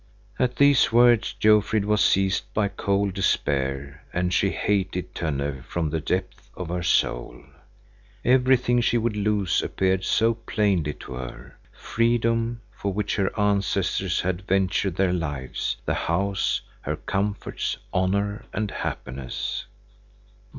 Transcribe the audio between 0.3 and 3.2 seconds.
At these words Jofrid was seized by cold